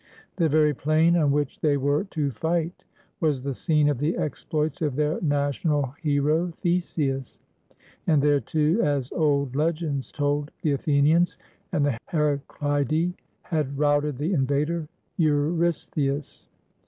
[0.37, 2.85] The very plain on which they were to fight
[3.19, 7.39] was the scene of the exploits of their national hero, Theseus;
[8.07, 11.37] and there, too, as old legends told, the Athenians
[11.71, 14.87] and the HeracHdas had routed the invader,
[15.17, 16.47] Eurystheus.